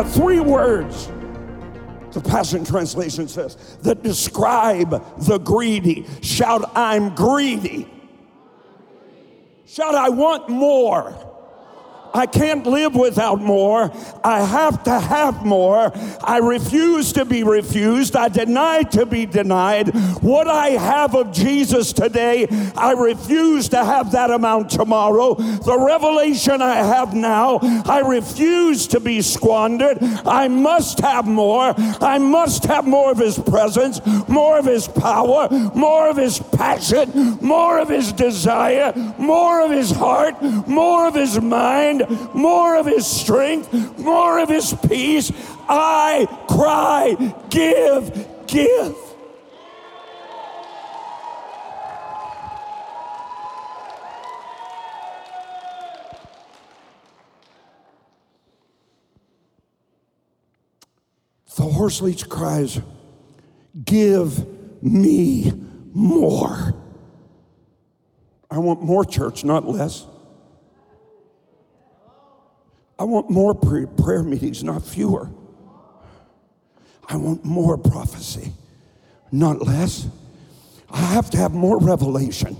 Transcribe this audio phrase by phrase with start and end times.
[0.00, 1.10] are three words,
[2.12, 6.06] the Passion Translation says, that describe the greedy.
[6.22, 7.88] Shout, I'm greedy.
[9.66, 11.29] Shout, I want more.
[12.14, 13.90] I can't live without more.
[14.24, 15.92] I have to have more.
[16.22, 18.16] I refuse to be refused.
[18.16, 19.88] I deny to be denied.
[20.22, 22.46] What I have of Jesus today,
[22.76, 25.34] I refuse to have that amount tomorrow.
[25.34, 29.98] The revelation I have now, I refuse to be squandered.
[30.26, 31.74] I must have more.
[32.00, 37.38] I must have more of His presence, more of His power, more of His passion,
[37.40, 41.99] more of His desire, more of His heart, more of His mind
[42.34, 45.32] more of his strength, more of his peace.
[45.68, 47.16] I cry,
[47.48, 48.96] give, give.
[61.56, 62.80] The horse leech cries,
[63.84, 64.46] Give
[64.82, 65.52] me
[65.92, 66.74] more.
[68.50, 70.06] I want more church, not less.
[73.00, 75.30] I want more prayer meetings, not fewer.
[77.08, 78.52] I want more prophecy,
[79.32, 80.06] not less.
[80.90, 82.58] I have to have more revelation.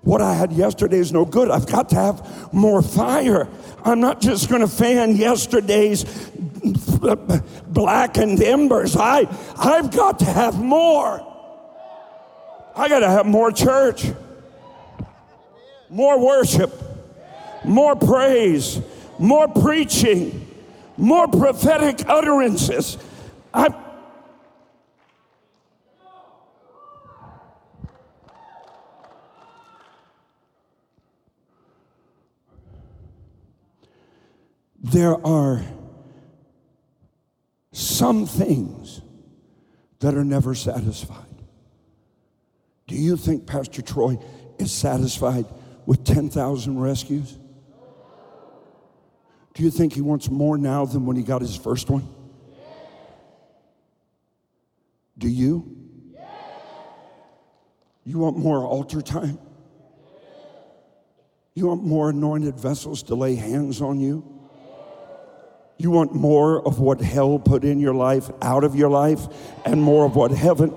[0.00, 1.52] What I had yesterday is no good.
[1.52, 3.48] I've got to have more fire.
[3.84, 6.02] I'm not just going to fan yesterday's
[7.68, 8.96] blackened embers.
[8.96, 11.24] I, I've got to have more.
[12.74, 14.04] I got to have more church,
[15.88, 16.72] more worship,
[17.64, 18.80] more praise,
[19.20, 20.46] more preaching,
[20.96, 22.96] more prophetic utterances.
[23.52, 23.74] I,
[34.82, 35.62] there are
[37.72, 39.02] some things
[40.00, 41.26] that are never satisfied.
[42.86, 44.18] Do you think Pastor Troy
[44.58, 45.44] is satisfied
[45.84, 47.36] with 10,000 rescues?
[49.54, 52.08] Do you think he wants more now than when he got his first one?
[55.18, 55.76] Do you?
[58.04, 59.38] You want more altar time?
[61.54, 64.24] You want more anointed vessels to lay hands on you?
[65.76, 69.20] You want more of what hell put in your life out of your life
[69.64, 70.74] and more of what heaven?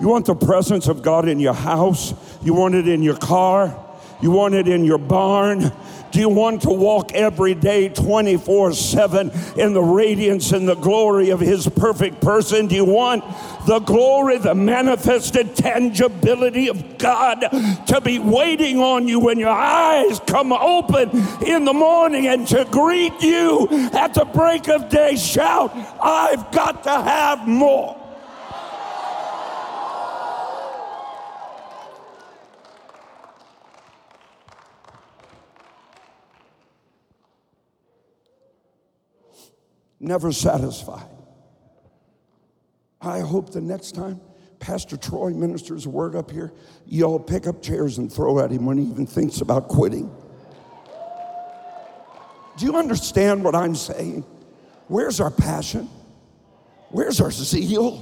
[0.00, 2.14] You want the presence of God in your house?
[2.42, 3.78] You want it in your car?
[4.20, 5.72] You want it in your barn?
[6.12, 11.30] Do you want to walk every day 24 7 in the radiance and the glory
[11.30, 12.66] of His perfect person?
[12.66, 13.24] Do you want
[13.66, 17.40] the glory, the manifested tangibility of God
[17.86, 21.10] to be waiting on you when your eyes come open
[21.46, 25.16] in the morning and to greet you at the break of day?
[25.16, 28.01] Shout, I've got to have more.
[40.02, 41.08] Never satisfied.
[43.00, 44.20] I hope the next time
[44.58, 46.52] Pastor Troy ministers a word up here,
[46.86, 50.14] y'all pick up chairs and throw at him when he even thinks about quitting.
[52.56, 54.24] Do you understand what I'm saying?
[54.88, 55.88] Where's our passion?
[56.90, 57.96] Where's our zeal?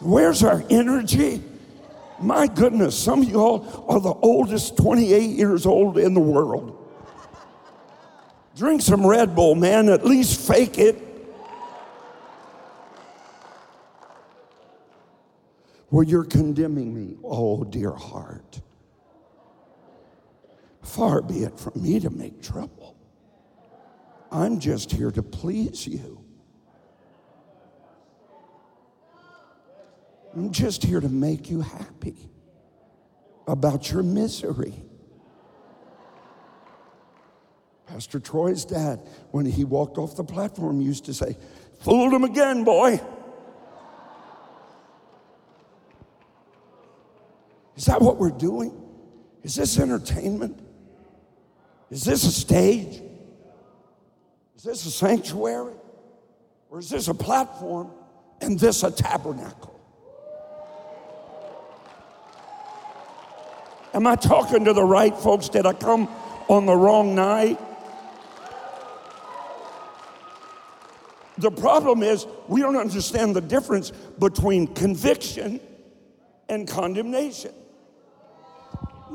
[0.00, 1.42] Where's our energy?
[2.20, 6.82] My goodness, some of y'all are the oldest 28 years old in the world.
[8.56, 11.05] Drink some Red Bull, man, at least fake it.
[15.88, 17.16] Where you're condemning me.
[17.22, 18.60] Oh, dear heart.
[20.82, 22.96] Far be it from me to make trouble.
[24.30, 26.22] I'm just here to please you.
[30.34, 32.30] I'm just here to make you happy
[33.46, 34.74] about your misery.
[37.86, 39.00] Pastor Troy's dad,
[39.30, 41.38] when he walked off the platform, used to say,
[41.80, 43.00] Fooled him again, boy.
[47.76, 48.74] Is that what we're doing?
[49.42, 50.58] Is this entertainment?
[51.90, 53.02] Is this a stage?
[54.56, 55.74] Is this a sanctuary?
[56.70, 57.90] Or is this a platform
[58.40, 59.78] and this a tabernacle?
[63.92, 65.48] Am I talking to the right folks?
[65.48, 66.08] Did I come
[66.48, 67.60] on the wrong night?
[71.38, 75.60] The problem is we don't understand the difference between conviction
[76.48, 77.52] and condemnation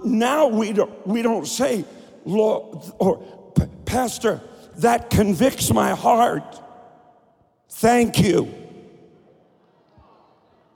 [0.03, 1.85] now we don't, we don't say,
[2.25, 3.23] Lord, or
[3.85, 4.41] Pastor,
[4.77, 6.61] that convicts my heart.
[7.69, 8.53] Thank you.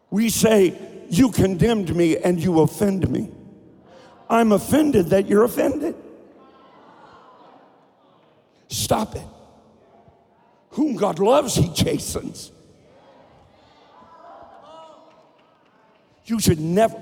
[0.09, 0.77] We say,
[1.09, 3.29] You condemned me and you offend me.
[4.29, 5.95] I'm offended that you're offended.
[8.67, 9.27] Stop it.
[10.71, 12.51] Whom God loves, He chastens.
[16.25, 16.99] You should never,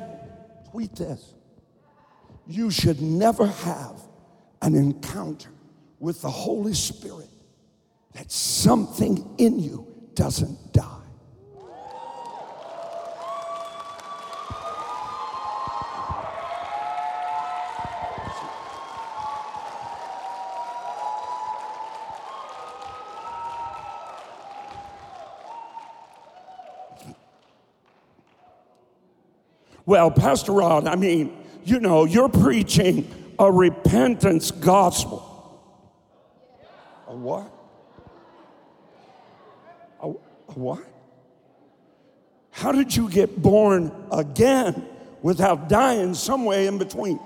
[0.72, 1.34] tweet this,
[2.48, 4.02] you should never have
[4.62, 5.50] an encounter
[6.00, 7.30] with the Holy Spirit
[8.14, 10.90] that something in you doesn't die.
[29.86, 35.30] Well, Pastor Rod, I mean, you know, you're preaching a repentance gospel.
[37.08, 37.52] A what?
[40.02, 40.84] A, a what?
[42.52, 44.88] How did you get born again
[45.22, 47.20] without dying somewhere in between?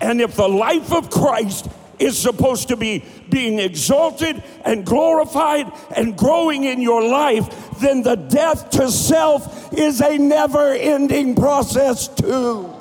[0.00, 1.68] And if the life of Christ
[1.98, 8.16] is supposed to be being exalted and glorified and growing in your life, then the
[8.16, 12.72] death to self is a never ending process, too.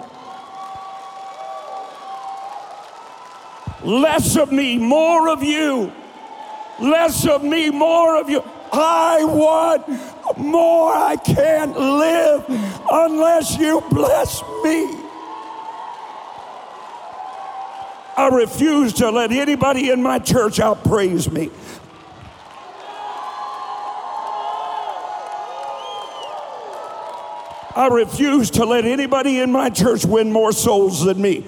[3.84, 5.92] Less of me, more of you.
[6.80, 8.44] Less of me, more of you.
[8.72, 9.88] I want
[10.38, 10.94] more.
[10.94, 12.46] I can't live
[12.92, 15.00] unless you bless me.
[18.16, 21.50] I refuse to let anybody in my church outpraise me.
[27.76, 31.46] I refuse to let anybody in my church win more souls than me.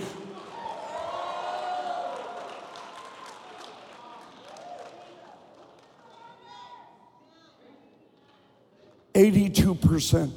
[9.13, 10.33] Eighty-two percent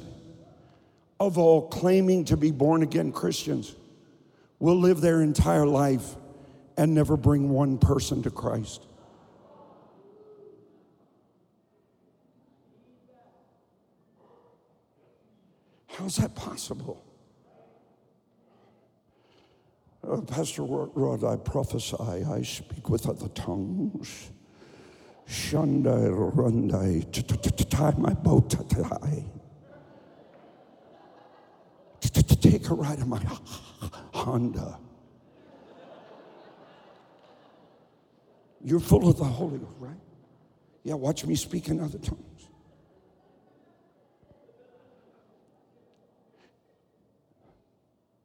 [1.19, 3.75] of all claiming to be born again Christians
[4.59, 6.15] will live their entire life
[6.77, 8.85] and never bring one person to Christ.
[15.99, 17.03] How's that possible?
[20.07, 24.31] Uh, Pastor Rod, I prophesy, I speak with other tongues.
[25.27, 29.25] Shandai rundai, tie my boat, tie.
[32.41, 33.21] Take a ride in my
[34.13, 34.79] Honda.
[38.63, 39.99] You're full of the Holy Ghost, right?
[40.83, 42.28] Yeah, watch me speak in other tongues.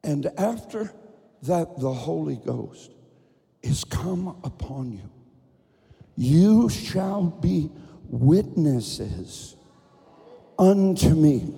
[0.05, 0.93] And after
[1.41, 2.91] that, the Holy Ghost
[3.63, 5.09] is come upon you.
[6.15, 7.71] You shall be
[8.07, 9.55] witnesses
[10.59, 11.53] unto me.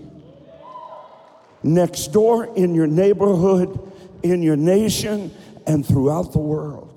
[1.61, 3.91] Next door, in your neighborhood,
[4.23, 5.29] in your nation,
[5.67, 6.93] and throughout the world.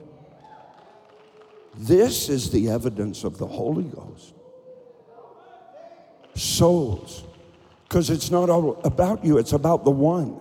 [1.75, 4.35] This is the evidence of the Holy Ghost.
[6.37, 7.25] Souls.
[7.89, 10.39] Because it's not all about you, it's about the one.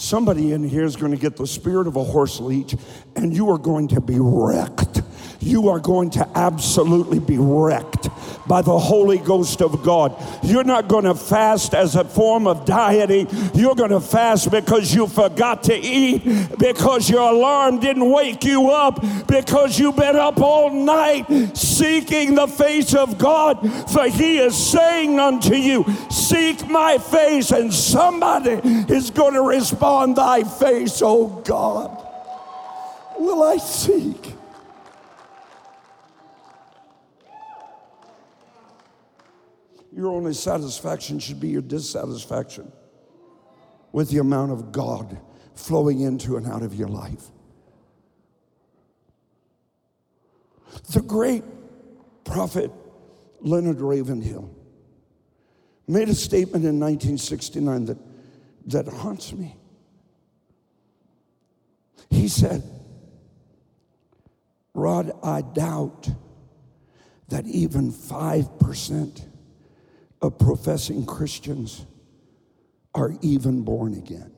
[0.00, 2.74] Somebody in here is going to get the spirit of a horse leech,
[3.16, 5.02] and you are going to be wrecked.
[5.40, 8.08] You are going to absolutely be wrecked
[8.50, 10.12] by the Holy Ghost of God.
[10.42, 13.28] You're not going to fast as a form of dieting.
[13.54, 16.24] You're going to fast because you forgot to eat,
[16.58, 22.48] because your alarm didn't wake you up, because you've been up all night seeking the
[22.48, 23.60] face of God.
[23.92, 28.60] For he is saying unto you, Seek my face, and somebody
[28.92, 32.04] is going to respond, Thy face, O God,
[33.16, 34.39] will I seek.
[39.92, 42.70] Your only satisfaction should be your dissatisfaction
[43.92, 45.18] with the amount of God
[45.54, 47.30] flowing into and out of your life.
[50.92, 51.44] The great
[52.24, 52.70] prophet
[53.40, 54.54] Leonard Ravenhill
[55.88, 57.98] made a statement in 1969 that,
[58.66, 59.56] that haunts me.
[62.10, 62.62] He said,
[64.72, 66.08] Rod, I doubt
[67.28, 69.29] that even 5%
[70.22, 71.86] of professing Christians
[72.94, 74.32] are even born again.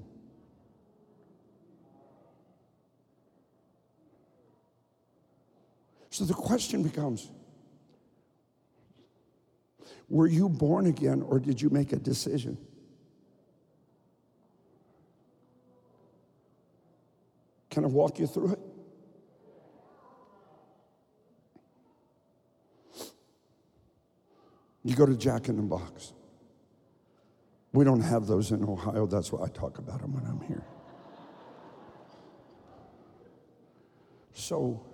[6.10, 7.30] So the question becomes
[10.08, 12.58] were you born again or did you make a decision?
[17.70, 18.58] Can I walk you through it?
[24.84, 26.12] You go to Jack in the Box.
[27.72, 29.06] We don't have those in Ohio.
[29.06, 30.64] That's why I talk about them when I'm here.
[34.34, 34.84] So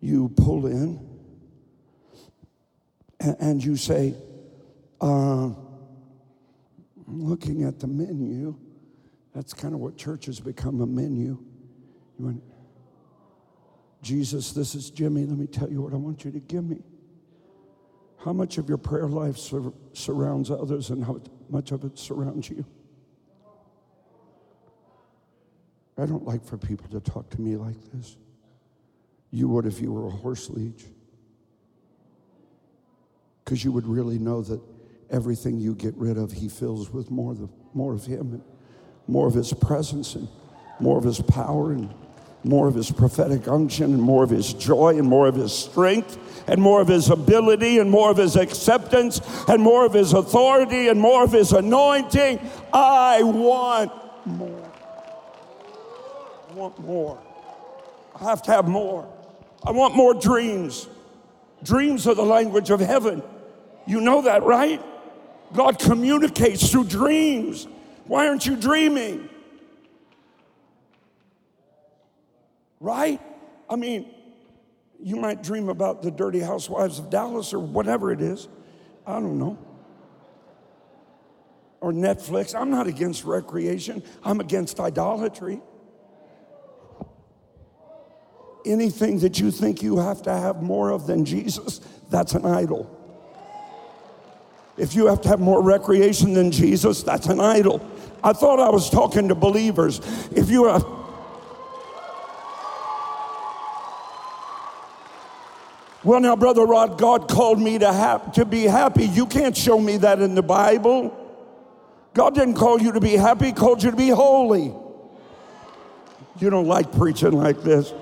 [0.00, 1.06] you pull in
[3.20, 4.14] and you say,
[5.00, 5.50] uh,
[7.06, 8.56] looking at the menu,
[9.34, 11.38] that's kind of what church has become a menu.
[12.18, 12.42] You went,
[14.02, 15.24] Jesus, this is Jimmy.
[15.24, 16.82] Let me tell you what I want you to give me.
[18.28, 21.18] How much of your prayer life sur- surrounds others and how
[21.48, 22.62] much of it surrounds you?
[25.96, 28.18] I don't like for people to talk to me like this.
[29.30, 30.84] You would if you were a horse leech.
[33.42, 34.60] Because you would really know that
[35.08, 38.42] everything you get rid of, He fills with more, the, more of Him and
[39.06, 40.28] more of His presence and
[40.80, 41.94] more of His power and
[42.44, 46.18] more of His prophetic unction and more of His joy and more of His strength
[46.46, 50.88] and more of His ability and more of His acceptance and more of His authority
[50.88, 52.40] and more of His anointing.
[52.72, 53.92] I want
[54.26, 54.68] more
[56.48, 57.18] I want more.
[58.18, 59.06] I have to have more.
[59.64, 60.88] I want more dreams.
[61.62, 63.22] Dreams are the language of heaven.
[63.86, 64.82] You know that, right?
[65.52, 67.66] God communicates through dreams.
[68.06, 69.28] Why aren't you dreaming?
[72.80, 73.20] Right?
[73.68, 74.12] I mean,
[75.00, 78.48] you might dream about the dirty housewives of Dallas or whatever it is.
[79.06, 79.58] I don't know.
[81.80, 82.58] Or Netflix.
[82.58, 85.60] I'm not against recreation, I'm against idolatry
[88.68, 91.80] anything that you think you have to have more of than Jesus,
[92.10, 92.94] that's an idol.
[94.76, 97.84] If you have to have more recreation than Jesus, that's an idol.
[98.22, 100.00] I thought I was talking to believers.
[100.30, 100.84] If you have
[106.08, 109.04] Well, now, Brother Rod, God called me to, to be happy.
[109.04, 111.14] You can't show me that in the Bible.
[112.14, 114.72] God didn't call you to be happy, He called you to be holy.
[116.38, 117.92] You don't like preaching like this.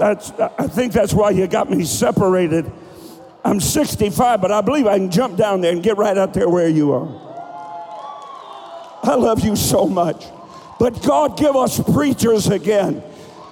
[0.00, 2.72] That's, I think that's why you got me separated.
[3.44, 6.48] I'm 65, but I believe I can jump down there and get right out there
[6.48, 7.06] where you are.
[9.04, 10.24] I love you so much.
[10.80, 13.00] But God, give us preachers again.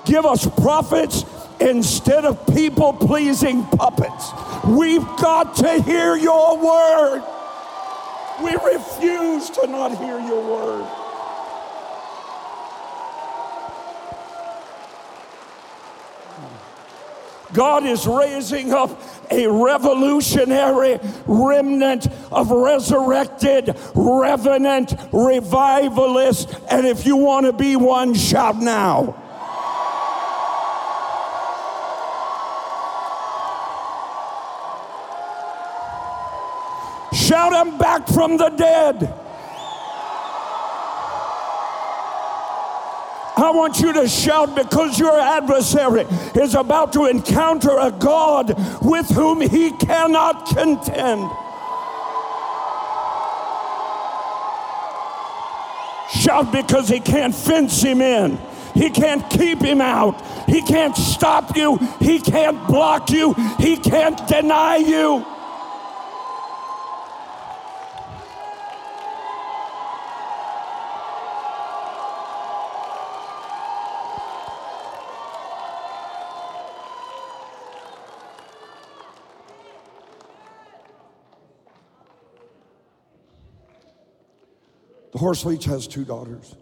[0.04, 1.25] Give us prophets
[1.62, 4.31] instead of people pleasing puppets.
[4.66, 7.23] We've got to hear your word.
[8.42, 10.99] We refuse to not hear your word.
[17.52, 18.99] God is raising up
[19.31, 26.52] a revolutionary remnant of resurrected, revenant revivalists.
[26.71, 29.22] And if you want to be one, shout now.
[37.62, 39.02] Back from the dead.
[43.37, 46.02] I want you to shout because your adversary
[46.35, 51.31] is about to encounter a God with whom he cannot contend.
[56.21, 58.40] Shout because he can't fence him in.
[58.75, 60.21] He can't keep him out.
[60.49, 61.76] He can't stop you.
[62.00, 63.35] He can't block you.
[63.59, 65.25] He can't deny you.
[85.12, 86.57] The horse leech has two daughters.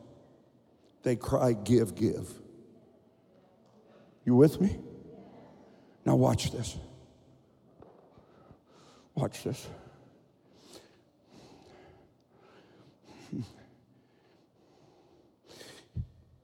[1.03, 2.29] They cry, Give, give.
[4.25, 4.79] You with me?
[6.05, 6.77] Now, watch this.
[9.15, 9.67] Watch this.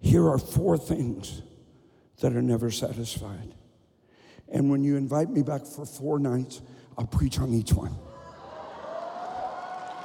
[0.01, 1.43] Here are four things
[2.21, 3.55] that are never satisfied.
[4.49, 6.63] And when you invite me back for four nights,
[6.97, 7.95] I'll preach on each one.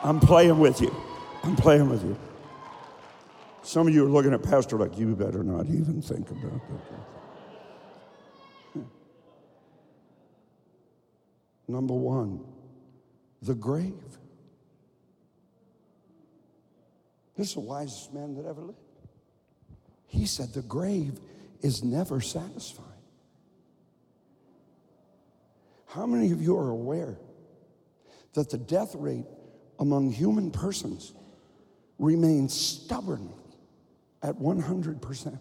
[0.03, 0.91] I'm playing with you.
[1.43, 2.17] I'm playing with you.
[3.63, 6.97] Some of you are looking at Pastor like, you better not even think about that.
[11.67, 12.41] Number one,
[13.41, 13.93] the grave.
[17.37, 18.77] This is the wisest man that ever lived.
[20.07, 21.19] He said, the grave
[21.61, 22.85] is never satisfied.
[25.87, 27.17] How many of you are aware
[28.33, 29.25] that the death rate
[29.79, 31.13] among human persons
[32.01, 33.31] remain stubborn
[34.23, 35.39] at 100%.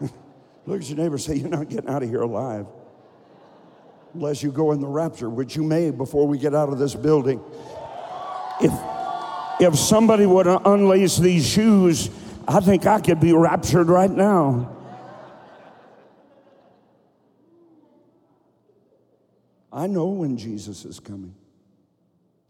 [0.66, 2.66] Look at your neighbor say, You're not getting out of here alive
[4.14, 6.94] unless you go in the rapture, which you may before we get out of this
[6.94, 7.40] building.
[8.60, 8.72] If,
[9.60, 12.10] if somebody would unlace these shoes,
[12.46, 14.76] I think I could be raptured right now.
[19.72, 21.34] I know when Jesus is coming.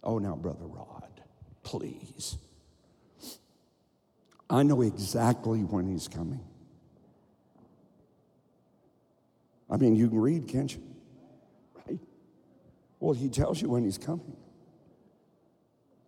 [0.02, 1.20] Oh, now, Brother Rod,
[1.62, 2.36] please.
[4.50, 6.40] I know exactly when he's coming.
[9.70, 10.82] I mean, you can read, can't you?
[11.86, 11.98] Right?
[13.00, 14.36] Well, he tells you when he's coming.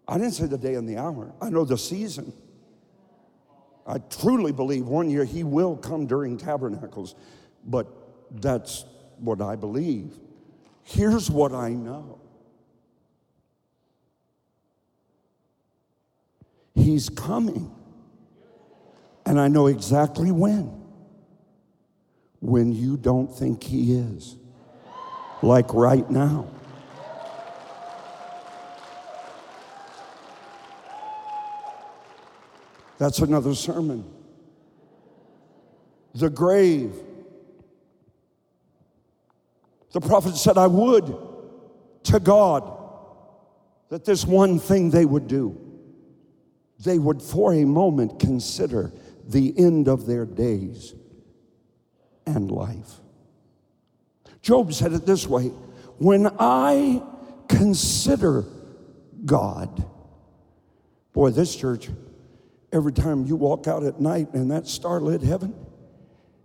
[0.06, 2.32] I didn't say the day and the hour, I know the season.
[3.86, 7.14] I truly believe one year he will come during tabernacles,
[7.64, 7.86] but
[8.42, 8.84] that's
[9.18, 10.14] what I believe.
[10.82, 12.20] Here's what I know
[16.84, 17.74] He's coming.
[19.24, 20.70] And I know exactly when.
[22.40, 24.36] When you don't think He is.
[25.40, 26.46] Like right now.
[32.98, 34.04] That's another sermon.
[36.14, 36.94] The grave
[39.92, 41.16] the prophet said, I would
[42.02, 42.78] to God
[43.90, 45.63] that this one thing they would do.
[46.80, 48.92] They would for a moment consider
[49.26, 50.94] the end of their days
[52.26, 53.00] and life.
[54.42, 55.46] Job said it this way
[55.98, 57.02] When I
[57.48, 58.44] consider
[59.24, 59.84] God,
[61.12, 61.88] boy, this church,
[62.72, 65.54] every time you walk out at night in that starlit heaven,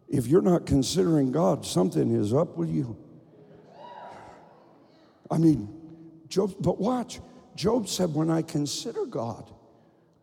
[0.08, 2.98] if you're not considering God, something is up with you.
[5.30, 5.70] I mean,
[6.28, 7.20] Job, but watch.
[7.56, 9.52] Job said, When I consider God,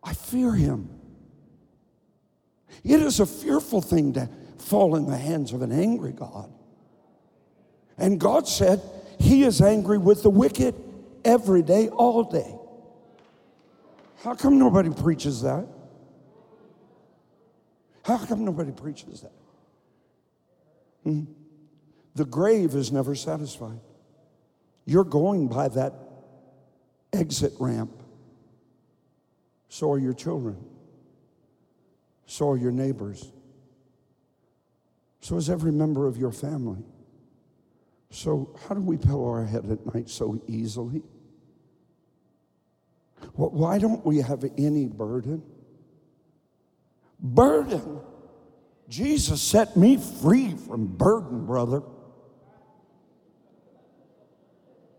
[0.07, 0.89] I fear him.
[2.81, 6.49] It is a fearful thing to fall in the hands of an angry God.
[7.97, 8.81] And God said,
[9.19, 10.75] He is angry with the wicked
[11.25, 12.55] every day, all day.
[14.23, 15.67] How come nobody preaches that?
[18.05, 19.33] How come nobody preaches that?
[21.03, 21.23] Hmm?
[22.15, 23.81] The grave is never satisfied.
[24.85, 25.93] You're going by that
[27.11, 27.91] exit ramp.
[29.77, 30.57] So are your children.
[32.25, 33.31] So are your neighbors.
[35.21, 36.83] So is every member of your family.
[38.09, 41.03] So, how do we pillow our head at night so easily?
[43.35, 45.43] Well, why don't we have any burden?
[47.19, 47.99] Burden.
[48.89, 51.83] Jesus set me free from burden, brother.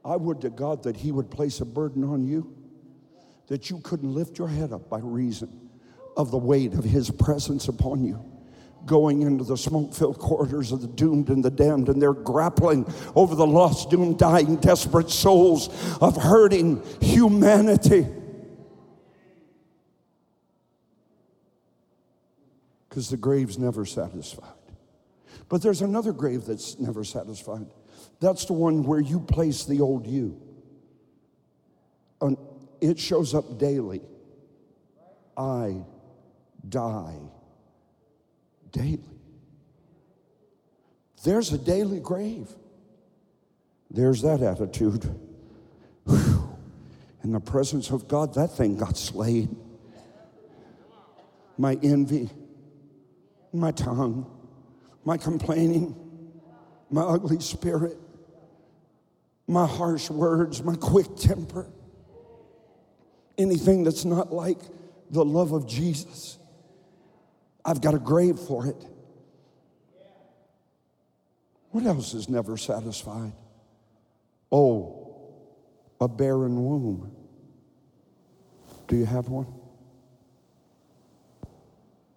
[0.05, 2.58] I would to God that He would place a burden on you
[3.49, 5.69] that you couldn't lift your head up by reason
[6.17, 8.25] of the weight of His presence upon you.
[8.87, 12.91] Going into the smoke filled corridors of the doomed and the damned, and they're grappling
[13.17, 15.69] over the lost, doomed, dying, desperate souls
[16.01, 18.07] of hurting humanity.
[22.89, 24.49] Because the grave's never satisfied.
[25.49, 27.67] But there's another grave that's never satisfied.
[28.21, 30.41] That's the one where you place the old you.
[32.21, 32.37] And
[32.81, 34.03] it shows up daily.
[35.37, 35.83] I
[36.69, 37.19] die
[38.73, 39.01] daily.
[41.25, 42.49] There's a daily grave.
[43.91, 45.05] There's that attitude.
[46.07, 46.59] Whew.
[47.25, 49.49] In the presence of God, that thing got slayed.
[51.57, 52.31] My envy,
[53.53, 54.31] my tongue,
[55.05, 55.97] my complaining,
[56.91, 57.99] my ugly spirit,
[59.49, 61.67] my harsh words, my quick temper,
[63.39, 64.59] anything that's not like
[65.11, 66.39] the love of Jesus.
[67.65, 68.85] I've got a grave for it.
[71.71, 73.33] What else is never satisfied?
[74.51, 75.35] Oh,
[76.01, 77.15] a barren womb.
[78.89, 79.47] Do you have one?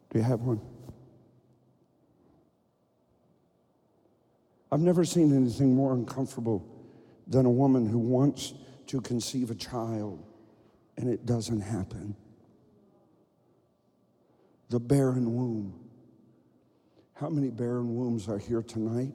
[0.10, 0.62] Do you have one?
[4.72, 6.66] I've never seen anything more uncomfortable
[7.28, 8.54] than a woman who wants
[8.88, 10.26] to conceive a child
[11.02, 12.16] and it doesn't happen.
[14.70, 15.74] The barren womb.
[17.14, 19.12] How many barren wombs are here tonight?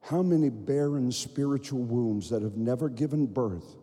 [0.00, 3.76] How many barren spiritual wombs that have never given birth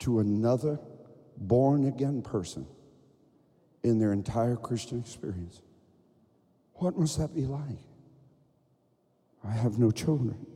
[0.00, 0.78] to another
[1.36, 2.66] born again person
[3.82, 5.60] in their entire Christian experience?
[6.74, 7.78] What must that be like?
[9.42, 10.46] I have no children.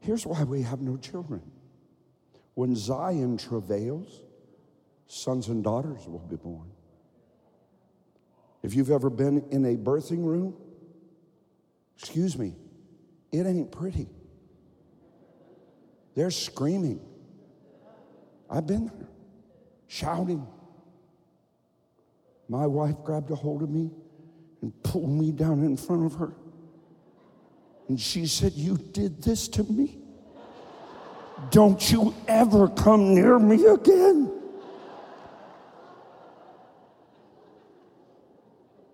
[0.00, 1.42] Here's why we have no children.
[2.56, 4.22] When Zion travails,
[5.08, 6.70] sons and daughters will be born.
[8.62, 10.56] If you've ever been in a birthing room,
[11.98, 12.54] excuse me,
[13.30, 14.08] it ain't pretty.
[16.14, 16.98] They're screaming.
[18.48, 19.08] I've been there,
[19.86, 20.46] shouting.
[22.48, 23.90] My wife grabbed a hold of me
[24.62, 26.32] and pulled me down in front of her.
[27.90, 29.98] And she said, You did this to me.
[31.50, 34.32] Don't you ever come near me again.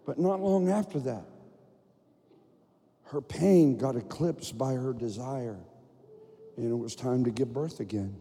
[0.04, 1.24] But not long after that,
[3.04, 5.58] her pain got eclipsed by her desire,
[6.56, 8.16] and it was time to give birth again.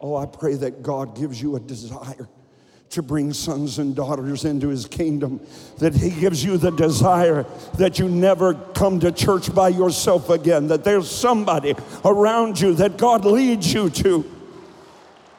[0.00, 2.28] Oh, I pray that God gives you a desire
[2.90, 5.40] to bring sons and daughters into his kingdom,
[5.78, 7.44] that he gives you the desire
[7.78, 12.96] that you never come to church by yourself again, that there's somebody around you that
[12.96, 14.24] God leads you to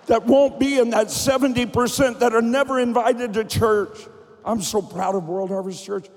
[0.07, 4.07] that won't be in that 70% that are never invited to church.
[4.43, 6.07] I'm so proud of World Harvest Church.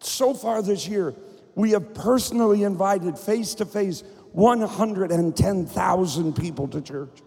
[0.00, 1.14] So far this year,
[1.54, 7.22] we have personally invited face to face 110,000 people to church.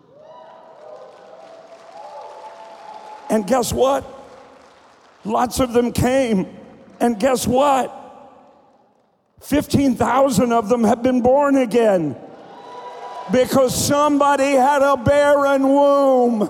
[3.29, 4.05] And guess what?
[5.23, 6.47] Lots of them came.
[6.99, 7.93] And guess what?
[9.41, 12.15] 15,000 of them have been born again
[13.31, 16.49] because somebody had a barren womb.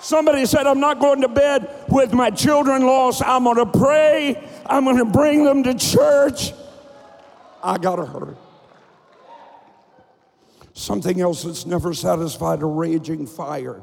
[0.00, 3.22] Somebody said, I'm not going to bed with my children lost.
[3.24, 4.48] I'm going to pray.
[4.66, 6.52] I'm going to bring them to church.
[7.62, 8.36] I got to hurry.
[10.74, 13.82] Something else that's never satisfied a raging fire.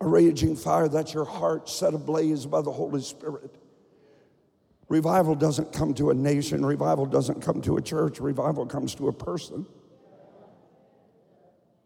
[0.00, 3.56] A raging fire, that's your heart set ablaze by the Holy Spirit.
[4.88, 9.08] Revival doesn't come to a nation, revival doesn't come to a church, revival comes to
[9.08, 9.66] a person.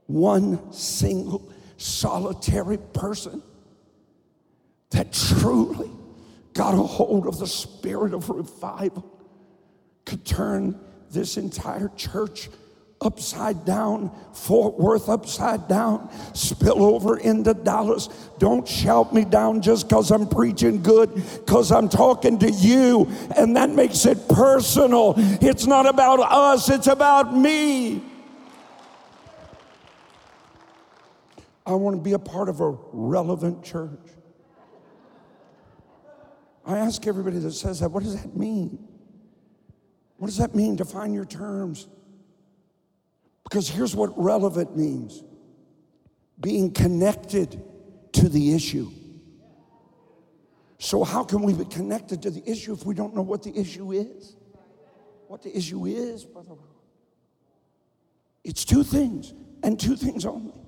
[0.06, 3.42] One single solitary person
[4.90, 5.90] that truly
[6.52, 9.10] got a hold of the spirit of revival
[10.04, 10.78] could turn
[11.10, 12.50] this entire church
[13.02, 18.08] upside down, Fort Worth upside down, spill over into Dallas.
[18.38, 23.56] Don't shout me down just because I'm preaching good, because I'm talking to you, and
[23.56, 25.14] that makes it personal.
[25.16, 28.02] It's not about us, it's about me.
[31.64, 34.00] I want to be a part of a relevant church.
[36.64, 38.86] I ask everybody that says that, what does that mean?
[40.16, 40.76] What does that mean?
[40.76, 41.88] Define your terms.
[43.52, 45.22] Because here's what relevant means
[46.40, 47.62] being connected
[48.14, 48.90] to the issue.
[50.78, 53.54] So, how can we be connected to the issue if we don't know what the
[53.54, 54.36] issue is?
[55.28, 56.54] What the issue is, brother?
[58.42, 60.58] It's two things, and two things only.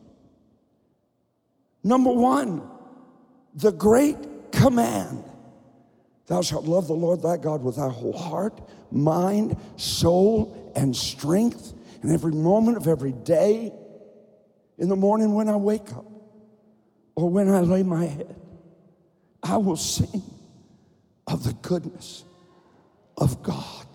[1.83, 2.69] Number one,
[3.55, 4.19] the great
[4.53, 5.25] command
[6.27, 11.75] Thou shalt love the Lord thy God with thy whole heart, mind, soul, and strength
[12.05, 13.73] and every moment of every day,
[14.77, 16.05] in the morning when I wake up
[17.15, 18.37] or when I lay my head,
[19.43, 20.23] I will sing
[21.27, 22.25] of the goodness
[23.17, 23.87] of God.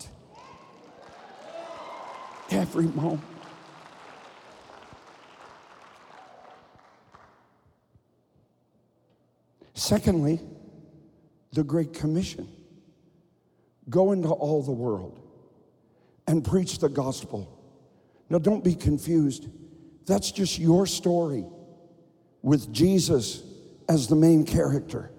[2.50, 3.22] Every moment.
[9.74, 10.40] Secondly,
[11.52, 12.48] the Great Commission
[13.88, 15.16] go into all the world
[16.26, 17.56] and preach the gospel
[18.30, 19.48] now, don't be confused.
[20.06, 21.44] That's just your story
[22.42, 23.42] with Jesus
[23.88, 25.10] as the main character.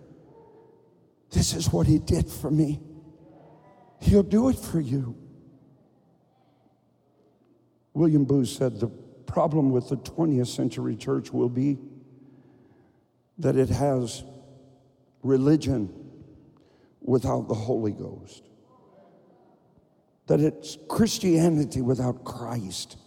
[1.30, 2.80] This is what he did for me.
[4.00, 5.16] He'll do it for you.
[7.94, 11.78] William Booth said the problem with the 20th century church will be
[13.38, 14.24] that it has
[15.22, 15.94] religion
[17.02, 18.44] without the Holy Ghost,
[20.28, 22.98] that it's Christianity without Christ.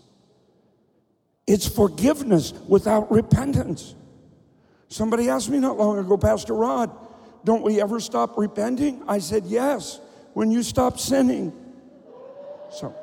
[1.46, 3.94] It's forgiveness without repentance.
[4.88, 6.90] Somebody asked me not long ago, Pastor Rod,
[7.44, 9.02] don't we ever stop repenting?
[9.07, 10.00] I said, yes,
[10.33, 11.52] when you stop sinning.
[12.70, 12.94] So,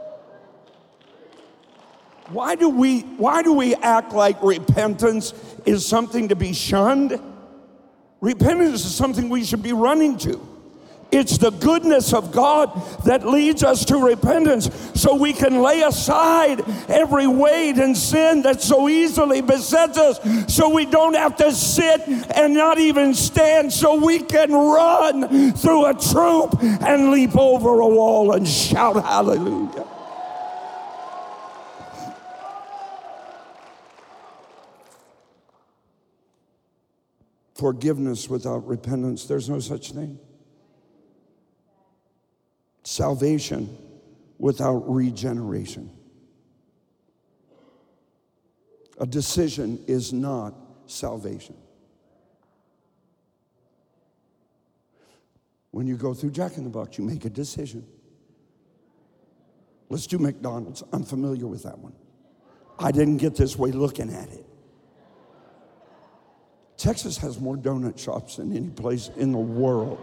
[2.30, 5.34] why do we why do we act like repentance
[5.66, 7.20] is something to be shunned?
[8.22, 10.51] Repentance is something we should be running to.
[11.12, 12.72] It's the goodness of God
[13.04, 18.62] that leads us to repentance so we can lay aside every weight and sin that
[18.62, 20.20] so easily besets us
[20.54, 25.86] so we don't have to sit and not even stand so we can run through
[25.86, 29.86] a troop and leap over a wall and shout hallelujah.
[37.62, 39.26] forgiveness without repentance.
[39.26, 40.18] There's no such thing.
[42.84, 43.78] Salvation
[44.38, 45.90] without regeneration.
[49.00, 50.54] A decision is not
[50.86, 51.56] salvation.
[55.72, 57.86] When you go through Jack in the Box, you make a decision.
[59.90, 60.84] Let's do McDonald's.
[60.92, 61.94] I'm familiar with that one.
[62.78, 64.46] I didn't get this way looking at it.
[66.78, 70.00] Texas has more donut shops than any place in the world.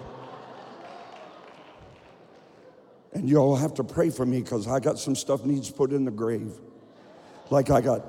[3.12, 5.92] And you all have to pray for me because I got some stuff needs put
[5.92, 6.52] in the grave.
[7.50, 8.04] Like I got,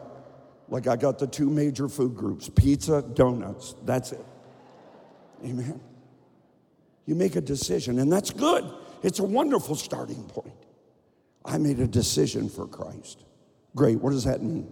[0.67, 3.75] like I got the two major food groups: pizza, donuts.
[3.85, 4.25] That's it.
[5.43, 5.79] Amen.
[7.05, 8.69] You make a decision, and that's good.
[9.01, 10.53] It's a wonderful starting point.
[11.45, 13.23] I made a decision for Christ.
[13.75, 13.99] Great.
[13.99, 14.69] What does that mean?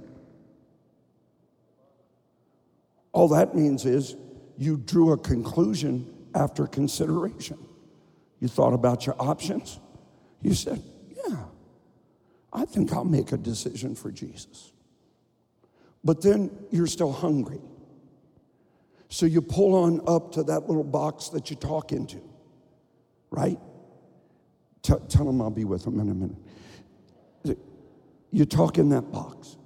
[3.13, 4.15] All that means is
[4.57, 7.57] you drew a conclusion after consideration.
[8.39, 9.79] You thought about your options.
[10.41, 10.81] You said,
[11.27, 11.45] Yeah,
[12.53, 14.71] I think I'll make a decision for Jesus.
[16.03, 17.61] But then you're still hungry.
[19.09, 22.21] So you pull on up to that little box that you talk into,
[23.31, 23.57] right?
[24.81, 27.57] Tell, tell them I'll be with them in a minute.
[28.31, 29.57] You talk in that box.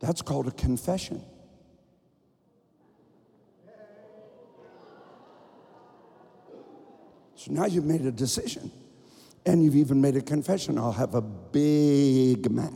[0.00, 1.24] That's called a confession.
[7.34, 8.70] So now you've made a decision
[9.48, 10.76] and you've even made a confession.
[10.76, 12.70] I'll have a big Mac.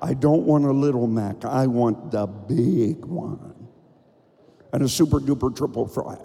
[0.00, 3.54] I don't want a little Mac, I want the big one.
[4.72, 6.16] And a super duper triple fry.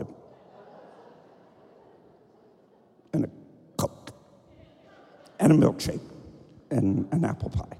[3.14, 3.30] And a
[3.78, 4.12] Coke.
[5.40, 6.02] And a milkshake.
[6.72, 7.78] And an apple pie.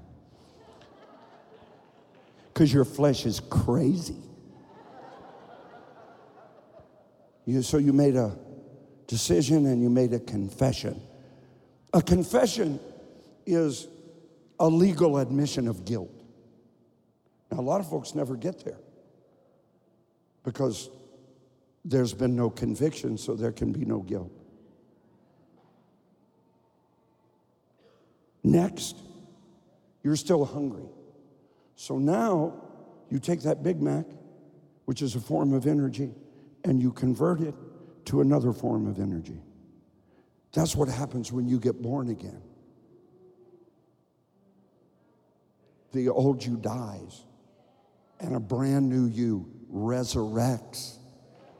[2.52, 4.16] Because your flesh is crazy.
[7.46, 8.38] You, so you made a
[9.06, 11.00] decision and you made a confession.
[11.94, 12.80] A confession
[13.46, 13.86] is
[14.58, 16.10] a legal admission of guilt.
[17.52, 18.80] Now, a lot of folks never get there
[20.42, 20.90] because
[21.84, 24.32] there's been no conviction, so there can be no guilt.
[28.42, 28.96] Next,
[30.02, 30.88] you're still hungry.
[31.76, 32.54] So now
[33.08, 34.06] you take that Big Mac,
[34.86, 36.10] which is a form of energy,
[36.64, 37.54] and you convert it
[38.06, 39.40] to another form of energy.
[40.54, 42.40] That's what happens when you get born again.
[45.92, 47.24] The old you dies,
[48.20, 50.96] and a brand new you resurrects.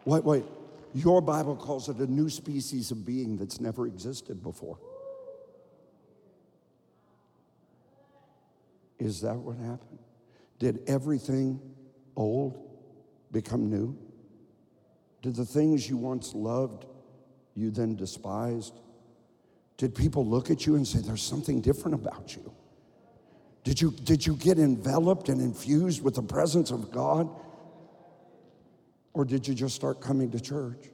[0.04, 0.44] Wait, wait.
[0.94, 4.78] Your Bible calls it a new species of being that's never existed before.
[9.00, 9.98] Is that what happened?
[10.60, 11.60] Did everything
[12.14, 12.70] old
[13.32, 13.98] become new?
[15.20, 16.86] Did the things you once loved,
[17.54, 18.74] you then despised?
[19.76, 22.52] Did people look at you and say, There's something different about you?
[23.64, 27.28] Did you, did you get enveloped and infused with the presence of God?
[29.14, 30.90] Or did you just start coming to church?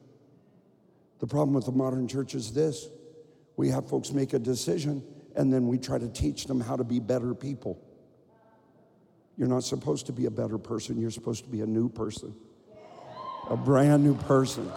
[1.19, 2.87] The problem with the modern church is this
[3.57, 5.03] we have folks make a decision
[5.35, 7.79] and then we try to teach them how to be better people.
[9.37, 12.33] You're not supposed to be a better person, you're supposed to be a new person
[13.49, 14.71] a brand new person.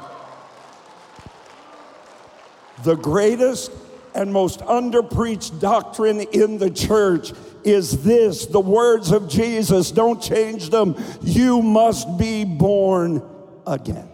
[2.82, 3.70] The greatest
[4.14, 7.32] and most underpreached doctrine in the church
[7.64, 10.96] is this the words of Jesus, don't change them.
[11.22, 13.22] You must be born
[13.66, 14.08] again.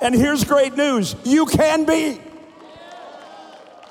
[0.00, 2.20] And here's great news you can be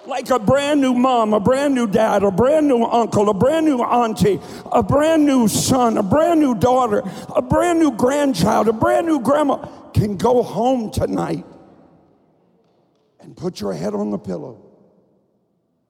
[0.05, 3.65] like a brand new mom, a brand new dad, a brand new uncle, a brand
[3.65, 4.39] new auntie,
[4.71, 7.01] a brand new son, a brand new daughter,
[7.35, 9.55] a brand new grandchild, a brand new grandma
[9.91, 11.45] can go home tonight
[13.23, 14.61] and put your head on the pillow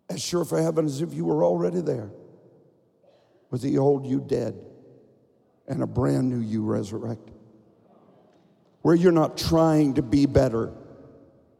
[0.10, 2.12] as sure for heaven as if you were already there
[3.50, 4.56] with the old you dead
[5.68, 7.34] and a brand new you resurrected.
[8.82, 10.72] Where you're not trying to be better,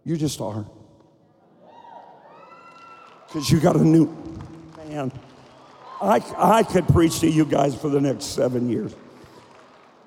[0.04, 0.66] you just are
[3.34, 4.06] because you got a new
[4.78, 5.12] man.
[6.00, 8.94] I, I could preach to you guys for the next seven years.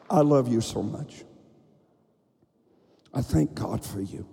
[0.09, 1.25] I love you so much.
[3.13, 4.29] I thank God for you.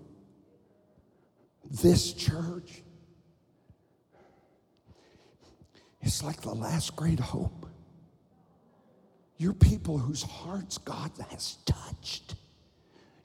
[1.82, 2.84] This church
[6.04, 7.66] is like the last great hope.
[9.38, 12.36] You're people whose hearts God has touched.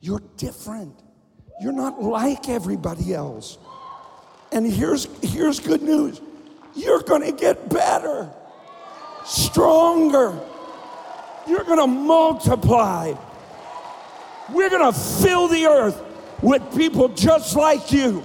[0.00, 0.98] You're different.
[1.60, 3.58] You're not like everybody else.
[4.50, 6.22] And here's, here's good news
[6.74, 8.30] you're going to get better,
[9.26, 10.40] stronger.
[11.46, 13.12] You're going to multiply.
[14.50, 16.02] We're going to fill the earth
[16.40, 18.24] with people just like you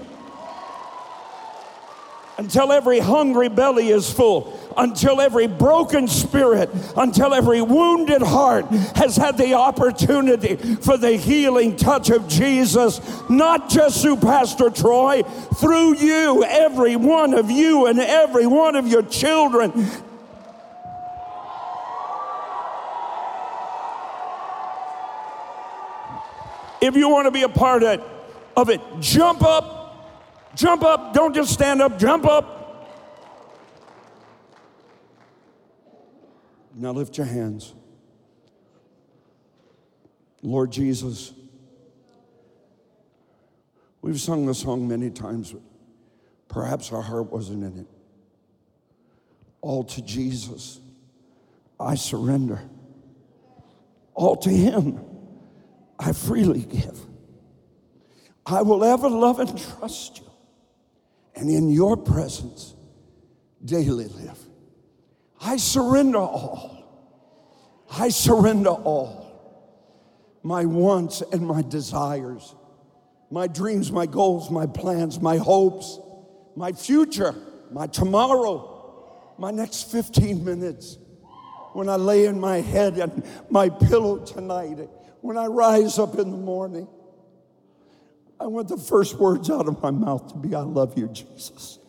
[2.38, 8.66] until every hungry belly is full, until every broken spirit, until every wounded heart
[8.96, 15.22] has had the opportunity for the healing touch of Jesus, not just through Pastor Troy,
[15.58, 19.72] through you, every one of you, and every one of your children.
[26.82, 29.83] If you want to be a part of it, jump up
[30.56, 31.14] Jump up.
[31.14, 31.98] Don't just stand up.
[31.98, 32.54] Jump up.
[36.76, 37.74] Now lift your hands.
[40.42, 41.34] Lord Jesus,
[44.02, 45.62] we've sung the song many times, but
[46.50, 47.88] perhaps our heart wasn't in it.
[49.62, 50.82] All to Jesus,
[51.80, 52.60] I surrender.
[54.14, 55.00] All to Him,
[55.98, 57.00] I freely give.
[58.46, 60.33] I will ever love and trust you
[61.36, 62.76] and in your presence
[63.64, 64.38] daily live.
[65.42, 66.74] I surrender all.
[67.92, 69.22] I surrender all.
[70.44, 72.56] My wants and my desires,
[73.32, 76.00] my dreams, my goals, my plans, my hopes,
[76.56, 77.34] my future,
[77.72, 80.98] my tomorrow, my next 15 minutes.
[81.74, 84.78] When I lay in my head and my pillow tonight,
[85.22, 86.88] when I rise up in the morning.
[88.44, 91.80] I want the first words out of my mouth to be, I love you, Jesus.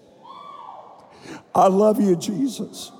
[1.52, 2.92] I love you, Jesus.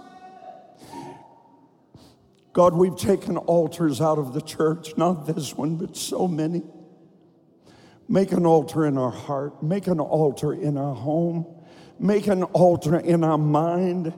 [2.52, 6.62] God, we've taken altars out of the church, not this one, but so many.
[8.08, 11.46] Make an altar in our heart, make an altar in our home,
[12.00, 14.12] make an altar in our mind.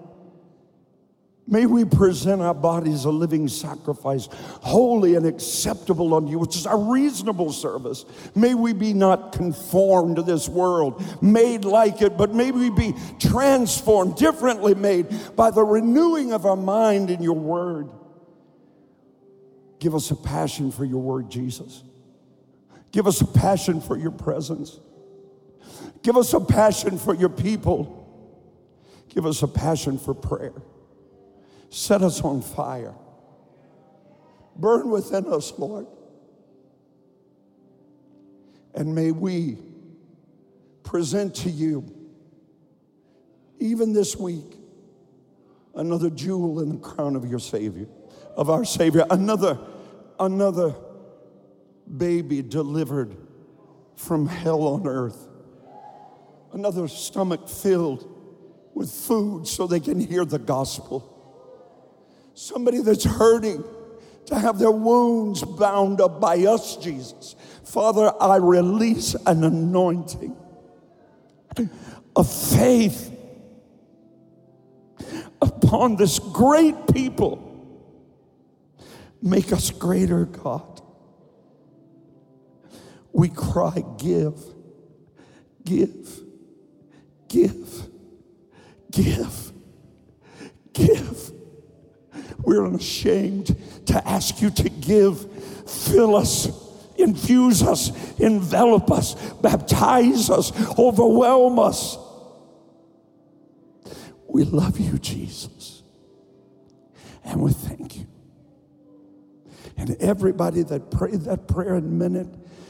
[1.49, 6.67] May we present our bodies a living sacrifice, holy and acceptable unto you, which is
[6.67, 8.05] our reasonable service.
[8.35, 12.95] May we be not conformed to this world, made like it, but may we be
[13.21, 15.07] transformed, differently made
[15.37, 17.91] by the renewing of our mind in your word.
[19.79, 21.85] Give us a passion for your word, Jesus.
[22.91, 24.81] Give us a passion for your presence.
[26.03, 28.03] Give us a passion for your people.
[29.11, 30.55] Give us a passion for prayer.
[31.71, 32.95] Set us on fire.
[34.57, 35.87] Burn within us, Lord.
[38.75, 39.59] And may we
[40.83, 41.85] present to you,
[43.59, 44.57] even this week,
[45.75, 47.87] another jewel in the crown of your Savior,
[48.37, 49.59] of our Savior, another,
[50.21, 50.75] another
[51.97, 53.17] baby delivered
[53.97, 55.27] from hell on earth,
[56.53, 58.13] another stomach filled
[58.75, 61.16] with food so they can hear the gospel
[62.37, 63.65] somebody that's hurting
[64.27, 67.35] to have their wounds bound up by us, Jesus.
[67.65, 70.37] Father, I release an anointing
[72.15, 73.11] of faith
[75.41, 77.43] upon this great people.
[79.23, 80.83] Make us greater, God.
[83.13, 84.39] We cry, give,
[85.65, 86.21] give,
[87.29, 87.89] give,
[88.91, 89.53] give,
[90.75, 91.36] give.
[92.39, 95.31] We're unashamed to ask you to give,
[95.69, 96.49] fill us,
[96.97, 101.99] infuse us, envelop us, baptize us, overwhelm us.
[104.29, 105.83] We love you, Jesus.
[107.25, 108.07] And we thank you.
[109.77, 112.29] And everybody that prayed that prayer in a minute,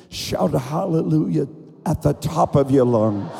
[0.08, 1.46] shout a hallelujah
[1.84, 3.30] at the top of your lungs.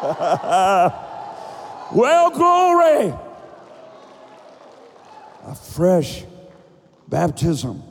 [1.92, 3.27] well, glory
[5.48, 6.24] a fresh
[7.08, 7.82] baptism,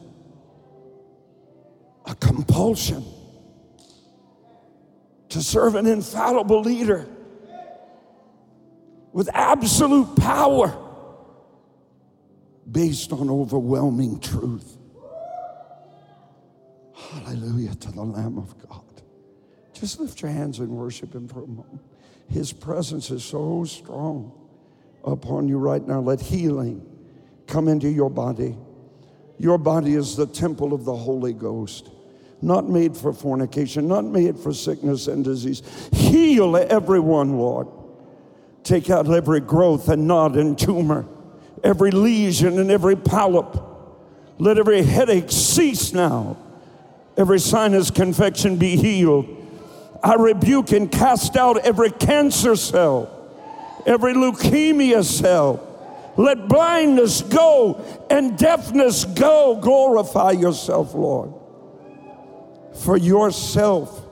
[2.06, 3.04] a compulsion
[5.30, 7.08] to serve an infallible leader
[9.12, 10.78] with absolute power
[12.72, 14.78] based on overwhelming truth.
[16.96, 18.84] Hallelujah to the Lamb of God.
[19.74, 21.82] Just lift your hands and worship Him for a moment.
[22.30, 24.32] His presence is so strong
[25.04, 26.02] upon you right now.
[26.02, 26.97] Let healing
[27.48, 28.56] come into your body.
[29.40, 31.90] Your body is the temple of the Holy Ghost,
[32.42, 35.62] not made for fornication, not made for sickness and disease.
[35.94, 37.68] Heal everyone, Lord.
[38.64, 41.08] Take out every growth and knot and tumor,
[41.64, 43.64] every lesion and every polyp.
[44.40, 46.38] Let every headache cease now.
[47.16, 49.26] Every sinus confection be healed.
[50.04, 53.10] I rebuke and cast out every cancer cell,
[53.86, 55.67] every leukemia cell,
[56.18, 59.60] Let blindness go and deafness go.
[59.62, 61.34] Glorify yourself, Lord.
[62.84, 64.04] For yourself,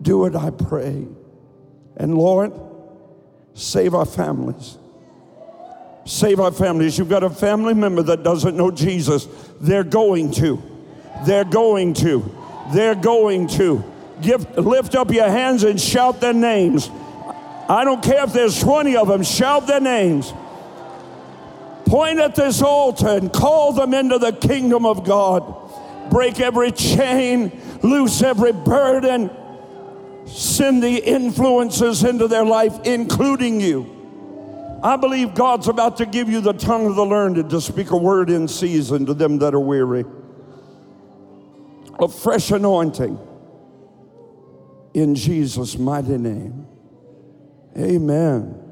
[0.00, 1.06] do it, I pray.
[1.96, 2.52] And Lord,
[3.52, 4.78] save our families.
[6.06, 6.98] Save our families.
[6.98, 9.28] You've got a family member that doesn't know Jesus.
[9.60, 10.62] They're going to.
[11.26, 12.34] They're going to.
[12.72, 13.84] They're going to.
[14.22, 16.90] Give, lift up your hands and shout their names.
[17.68, 20.32] I don't care if there's 20 of them, shout their names.
[21.90, 25.42] Point at this altar and call them into the kingdom of God.
[26.08, 27.50] Break every chain,
[27.82, 29.28] loose every burden,
[30.24, 34.78] send the influences into their life, including you.
[34.84, 37.96] I believe God's about to give you the tongue of the learned to speak a
[37.96, 40.04] word in season to them that are weary.
[41.98, 43.18] A fresh anointing
[44.94, 46.68] in Jesus' mighty name.
[47.76, 48.62] Amen.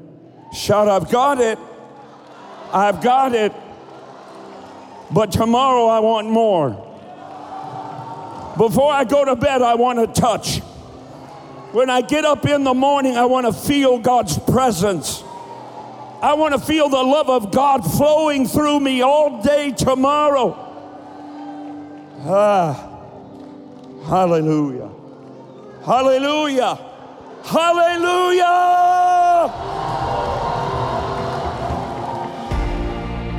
[0.53, 1.59] Shout, I've got it.
[2.73, 3.53] I've got it.
[5.11, 6.71] But tomorrow I want more.
[8.57, 10.59] Before I go to bed, I want to touch.
[11.71, 15.23] When I get up in the morning, I want to feel God's presence.
[16.21, 20.65] I want to feel the love of God flowing through me all day tomorrow.
[22.21, 22.73] Ah,
[24.05, 24.89] hallelujah.
[25.85, 26.77] Hallelujah.
[27.45, 28.47] Hallelujah.